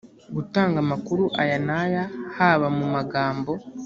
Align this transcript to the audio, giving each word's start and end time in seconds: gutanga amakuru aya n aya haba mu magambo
gutanga 0.35 0.77
amakuru 0.85 1.23
aya 1.41 1.57
n 1.67 1.69
aya 1.81 2.03
haba 2.35 2.67
mu 2.77 2.85
magambo 2.95 3.51